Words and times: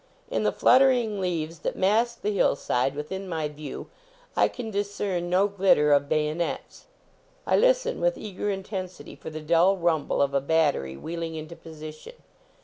In 0.31 0.41
the 0.41 0.51
fluttering 0.51 1.21
leaves 1.21 1.59
that 1.59 1.75
mask 1.75 2.23
the 2.23 2.31
hillside 2.33 2.95
within 2.95 3.29
my 3.29 3.47
view 3.47 3.87
I 4.35 4.47
can 4.47 4.71
discern 4.71 5.29
no 5.29 5.45
glitter 5.47 5.93
of 5.93 6.09
bayonets. 6.09 6.85
I 7.45 7.55
listen 7.55 8.01
with 8.01 8.17
eager 8.17 8.49
intensity 8.49 9.15
for 9.15 9.29
the 9.29 9.41
dull 9.41 9.77
rumble 9.77 10.19
of 10.19 10.33
a 10.33 10.41
battery 10.41 10.97
wheeling 10.97 11.35
into 11.35 11.55
position. 11.55 12.13